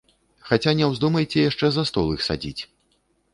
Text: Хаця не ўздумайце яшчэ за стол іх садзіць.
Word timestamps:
Хаця 0.47 0.71
не 0.79 0.87
ўздумайце 0.93 1.43
яшчэ 1.49 1.69
за 1.75 1.83
стол 1.91 2.07
іх 2.17 2.25
садзіць. 2.29 2.61